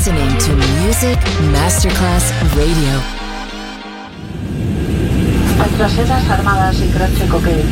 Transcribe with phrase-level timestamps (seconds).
[0.00, 1.18] listening to Music
[1.52, 3.02] Masterclass Radio.
[5.58, 7.64] Nuestras sedas armadas y crache coquete.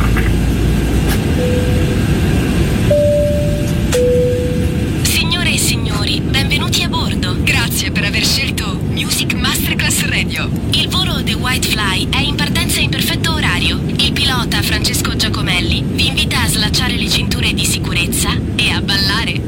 [5.04, 7.35] Signore e signori, benvenuti a bordo.
[7.42, 10.51] Grazie per aver scelto Music Masterclass Radio.
[10.72, 13.81] Il volo The White Fly è in partenza in perfetto orario.
[13.97, 19.41] Il pilota Francesco Giacomelli vi invita a slacciare le cinture di sicurezza e a ballare.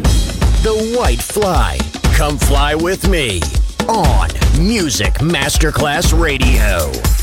[0.63, 1.90] The White Fly.
[2.21, 3.41] Come fly with me
[3.89, 4.29] on
[4.59, 7.20] Music Masterclass Radio.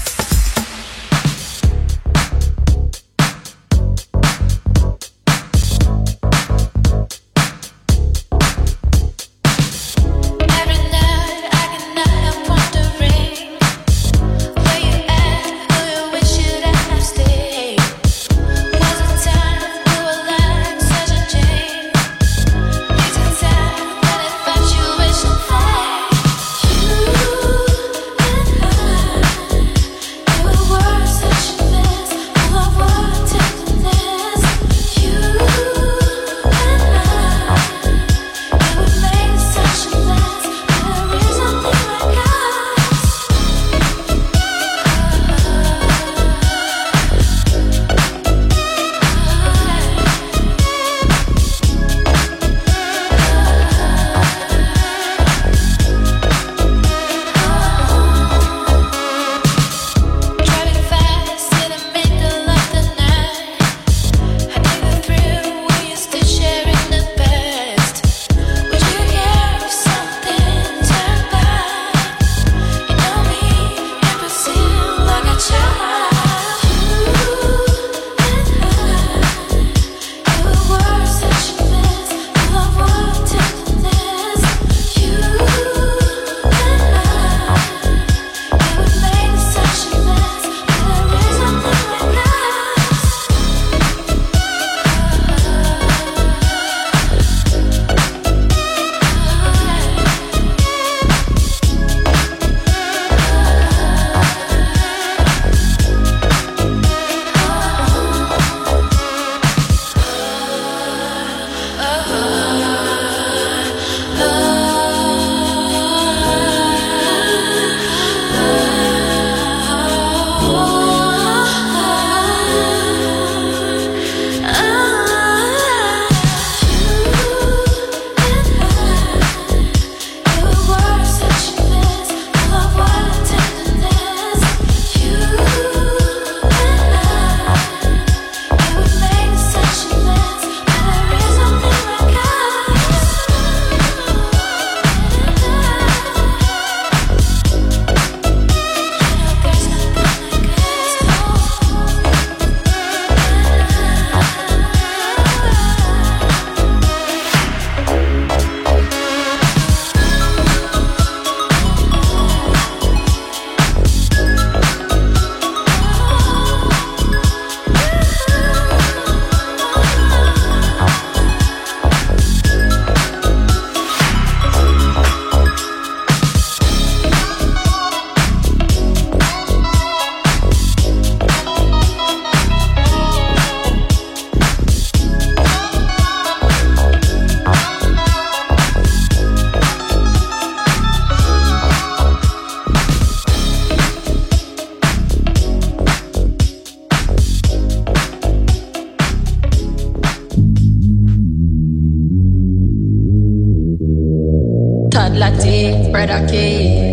[205.97, 206.86] pra dar que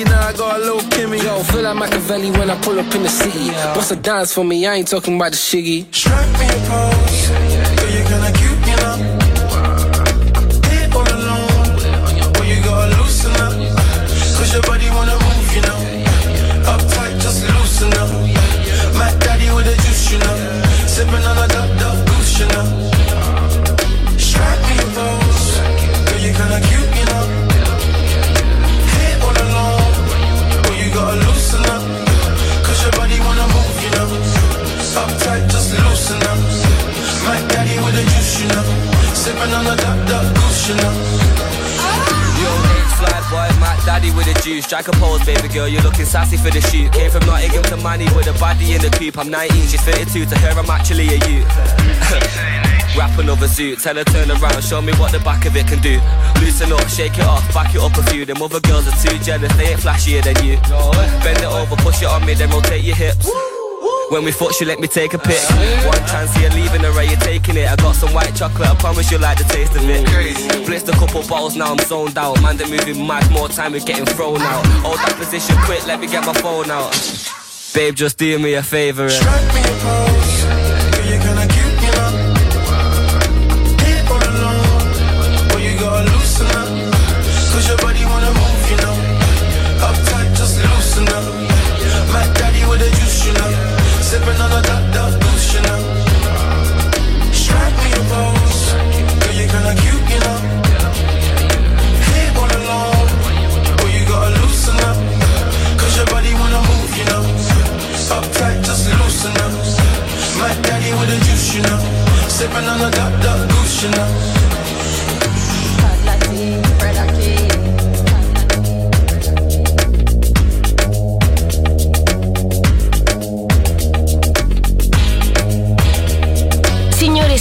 [0.00, 1.22] Millie, now I got a little Kimmy.
[1.22, 3.46] Yo, feel like Machiavelli when I pull up in the city.
[3.46, 3.76] Yeah.
[3.76, 4.66] What's a dance for me?
[4.66, 5.92] I ain't talking about the shiggy.
[5.94, 7.98] Strike me a pose, yeah, yeah, yeah.
[7.98, 9.19] you gonna keep me up?
[44.80, 46.90] I a pose, baby girl, you're looking sassy for the shoot.
[46.94, 49.18] Came from Nottingham to Manny with a body in the coop.
[49.18, 51.44] I'm 19, she's 32, to her I'm actually a youth.
[52.96, 55.82] Wrap another zoo, tell her turn around, show me what the back of it can
[55.82, 56.00] do.
[56.40, 58.24] Loosen up, shake it off, back it up a few.
[58.24, 60.56] Them other girls are too jealous, they ain't flashier than you.
[61.20, 63.28] Bend it over, push it on me, then rotate your hips.
[64.10, 65.40] When we thought she let me take a pic.
[65.86, 67.70] One chance you're leaving her, are you taking it?
[67.70, 70.04] I got some white chocolate, I promise you'll like the taste of it.
[70.66, 72.42] Blitzed a couple bottles, now I'm zoned out.
[72.42, 74.66] Man, they're moving mad, more time we're getting thrown out.
[74.82, 76.90] Hold that position quick, let me get my phone out.
[77.72, 79.08] Babe, just do me a favor.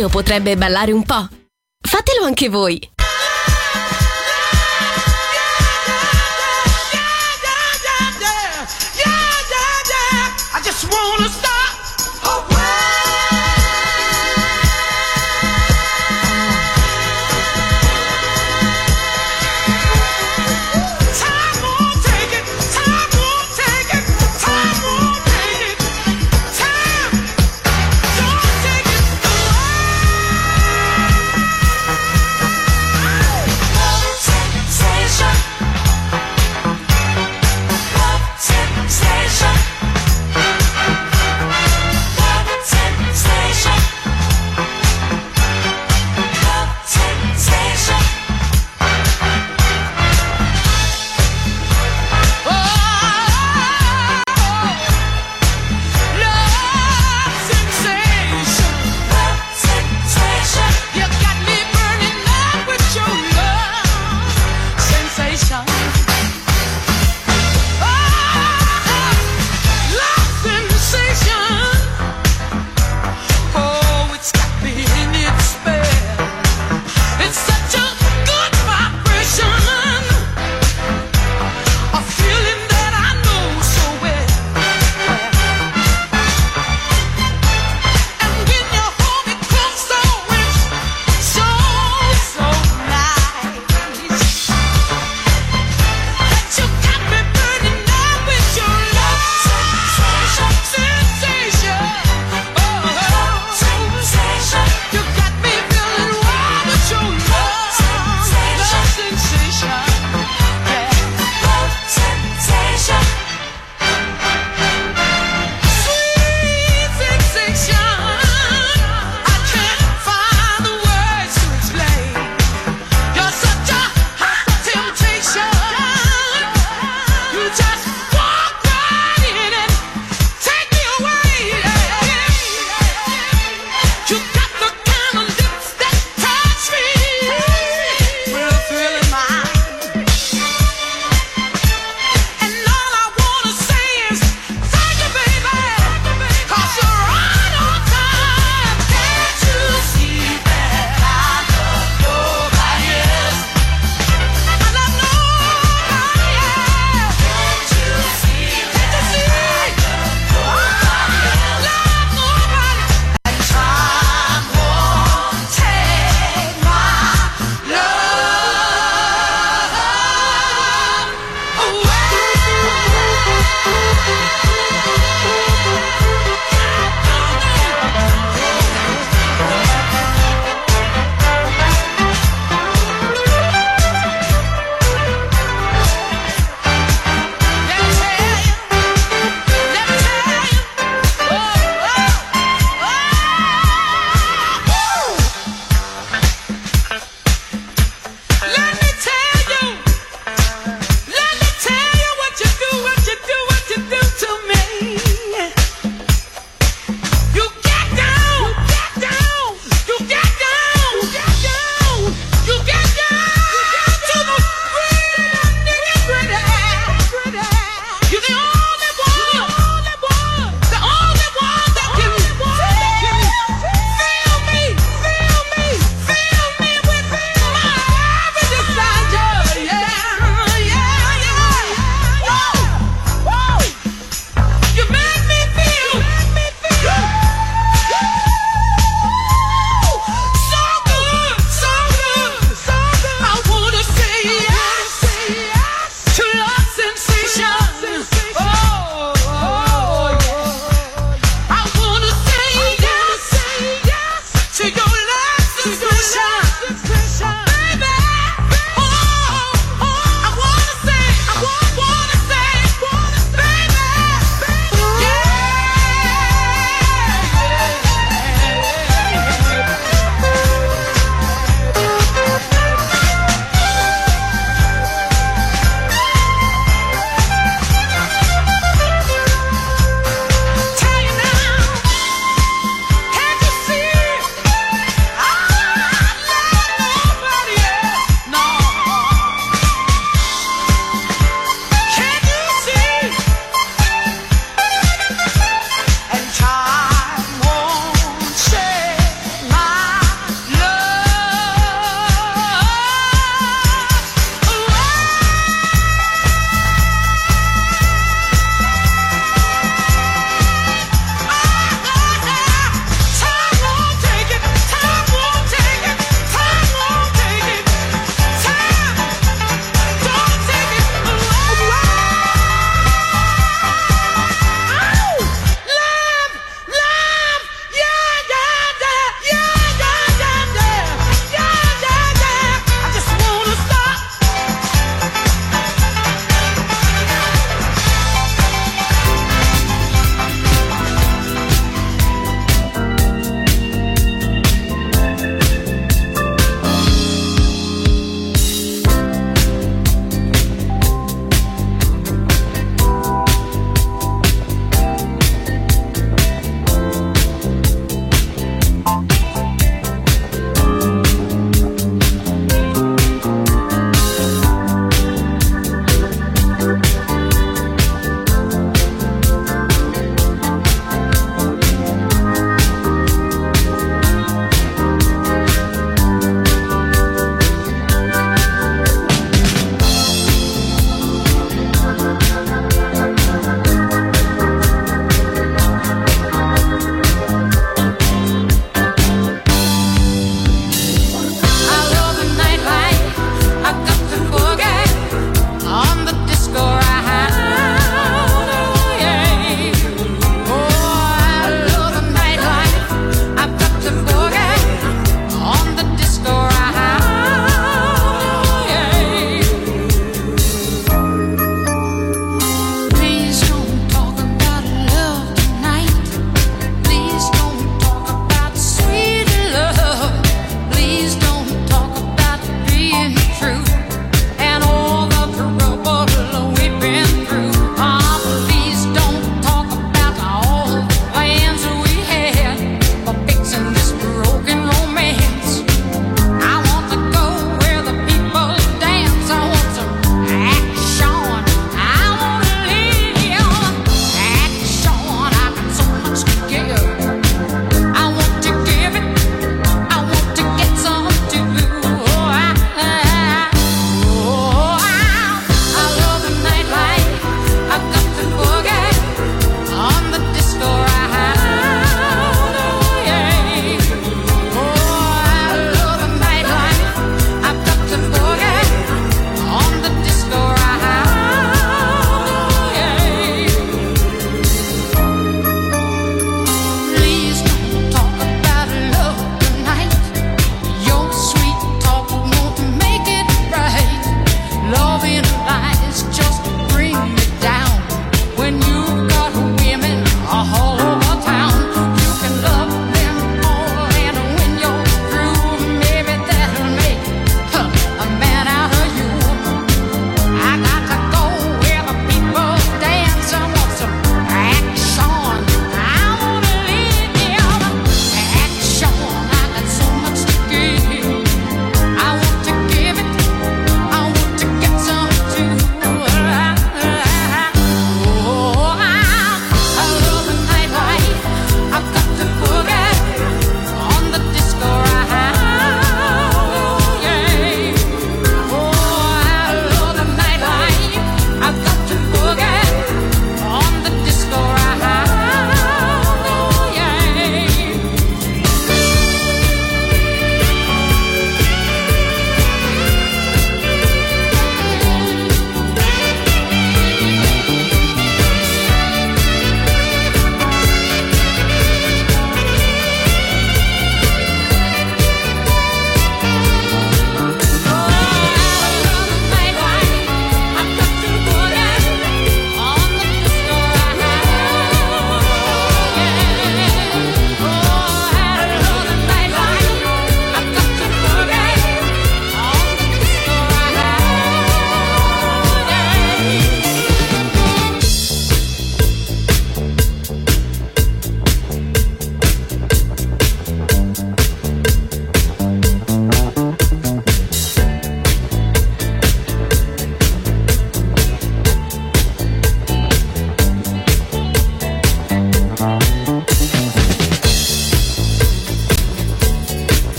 [0.00, 1.28] L'aereo potrebbe ballare un po'.
[1.78, 2.99] Fatelo anche voi.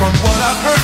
[0.00, 0.79] From what I've heard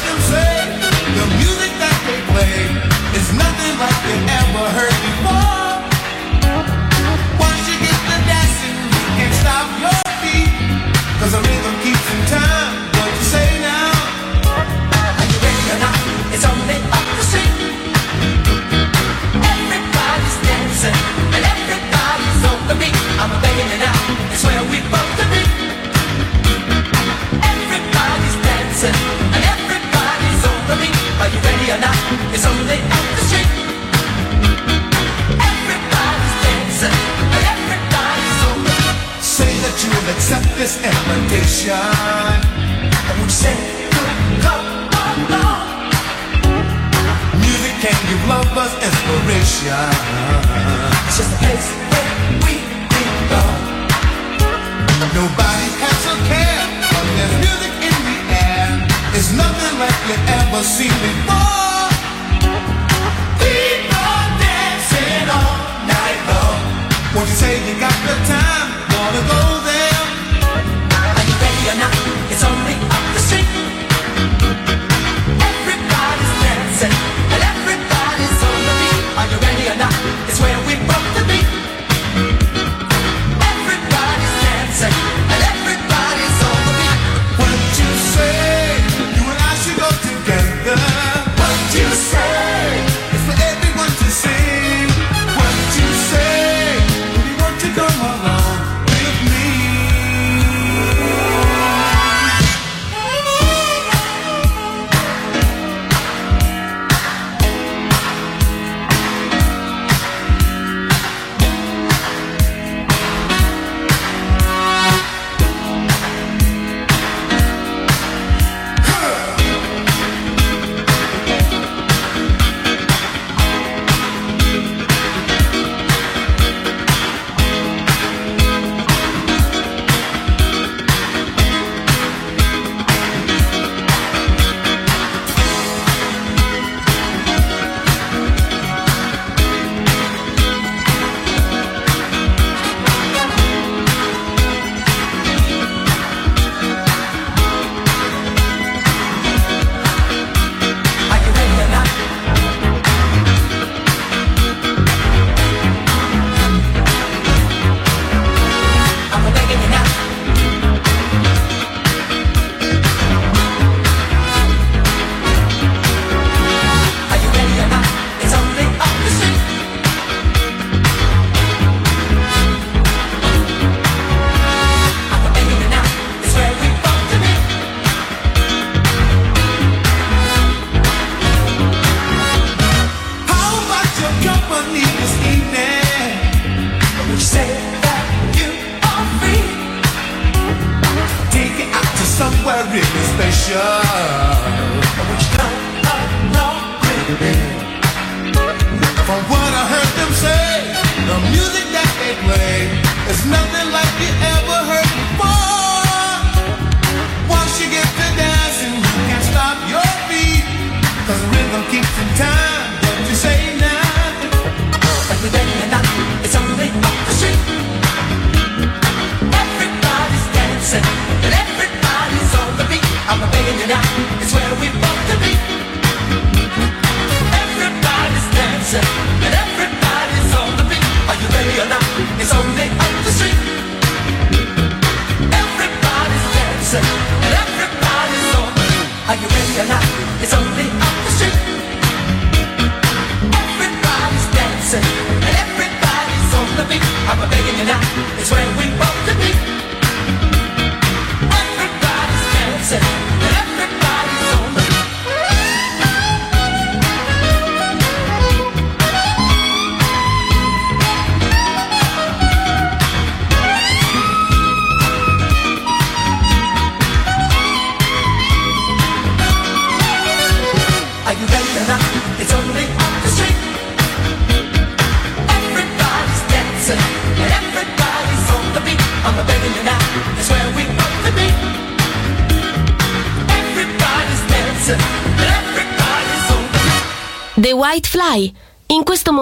[41.37, 41.73] addiction.
[41.73, 43.57] And we say,
[44.41, 44.67] come
[45.37, 45.61] on.
[47.41, 49.89] Music can give lovers inspiration.
[51.07, 52.13] It's just a place where
[52.45, 52.55] we
[52.93, 53.61] belong.
[55.13, 58.69] Nobody has a care, but there's music in the air.
[59.17, 61.89] It's nothing like you ever seen before.
[63.41, 65.57] People dancing all
[65.89, 66.61] night long.
[67.15, 68.69] Won't you say you got the time?
[68.93, 69.86] Wanna go there?
[71.69, 73.49] It's only up the street.
[75.51, 76.95] Everybody's dancing
[77.35, 78.39] and everybody's.
[79.19, 79.93] Are you ready or not?
[80.29, 81.06] It's where we from?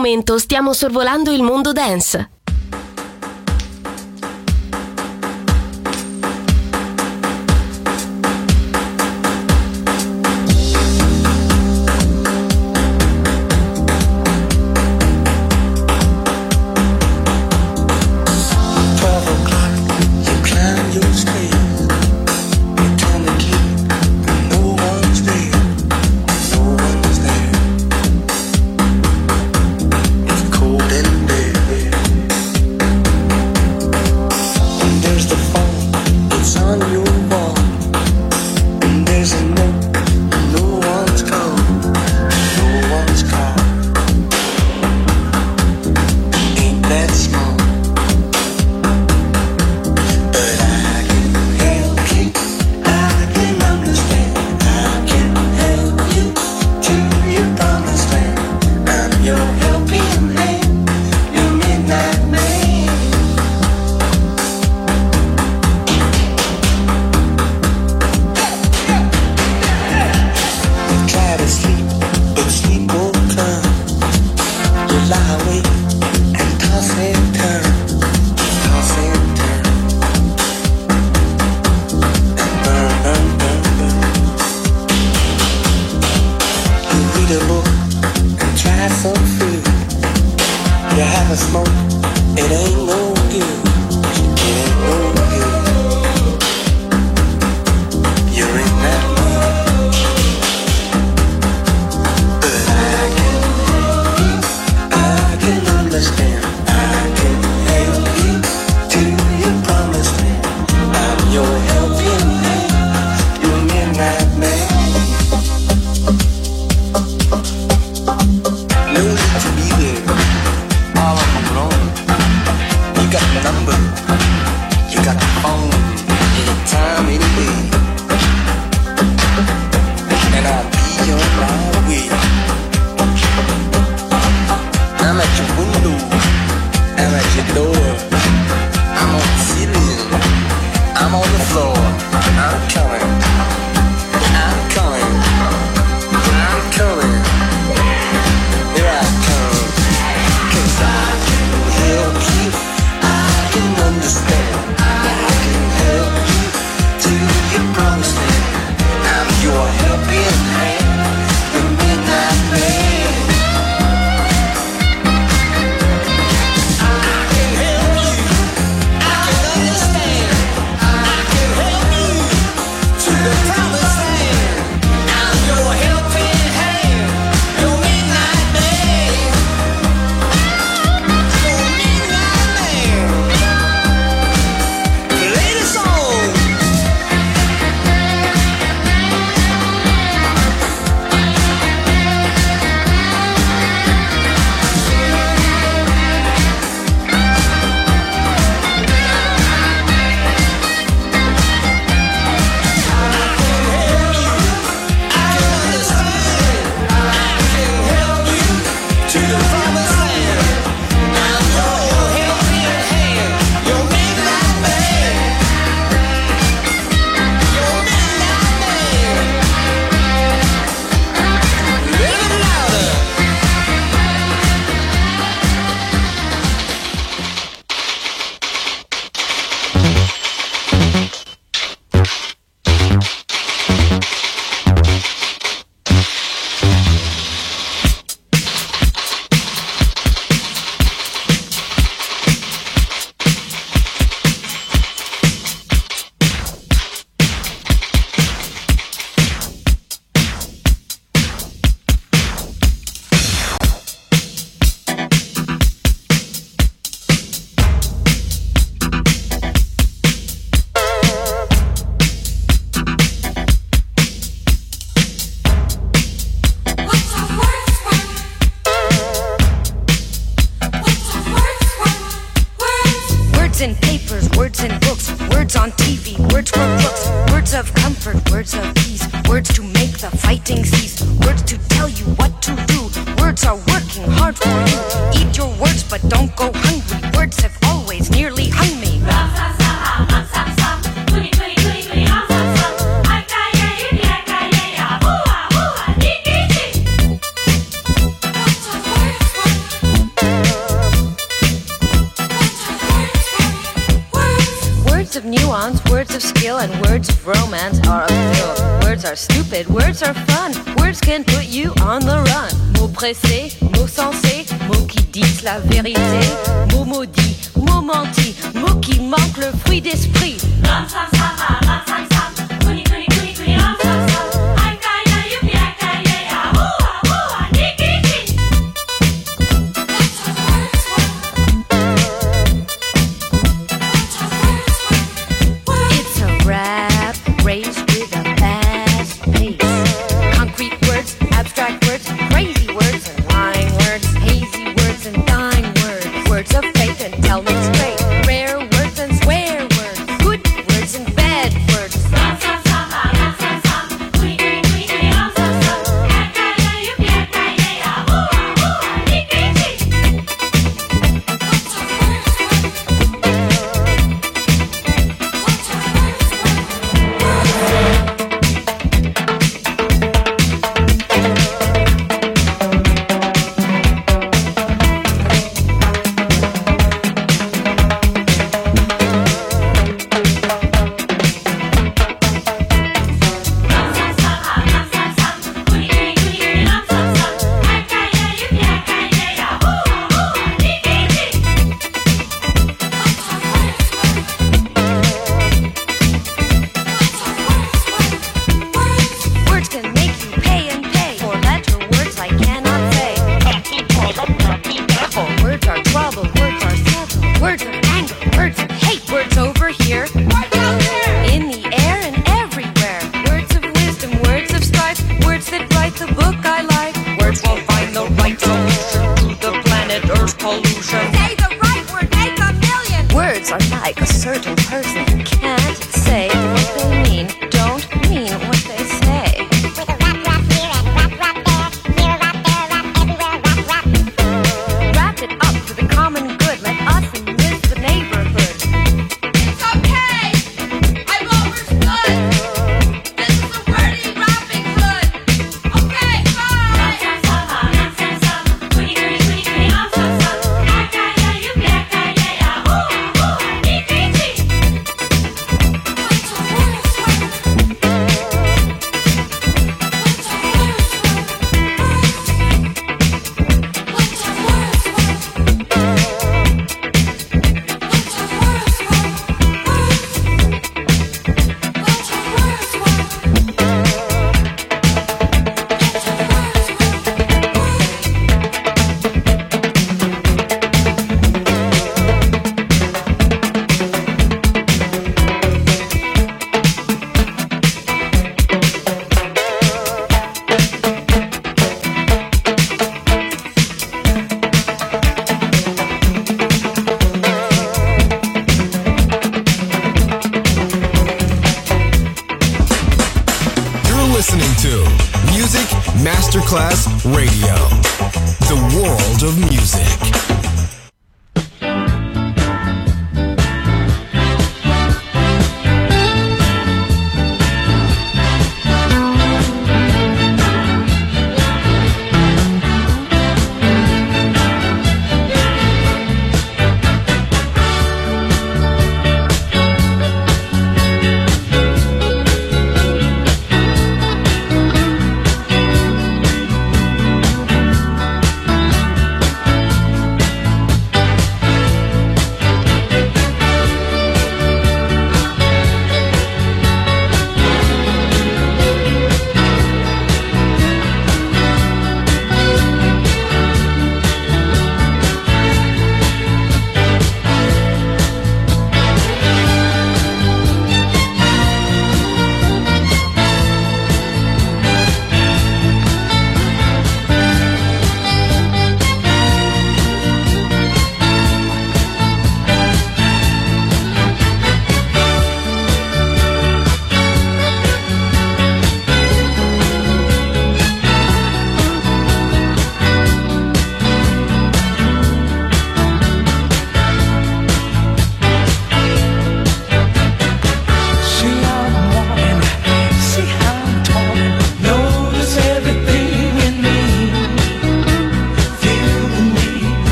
[0.00, 2.39] momento stiamo sorvolando il mondo dance.